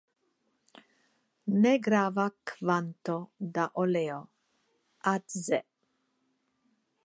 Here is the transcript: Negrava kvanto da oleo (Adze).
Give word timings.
Negrava 1.65 2.25
kvanto 2.53 3.17
da 3.57 3.65
oleo 3.85 4.19
(Adze). 5.15 5.63